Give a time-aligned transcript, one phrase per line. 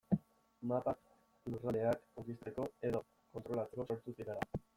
[0.69, 0.97] Mapak
[1.55, 3.03] lurraldeak konkistatzeko edo
[3.37, 4.51] kontrolatzeko sortu zirela.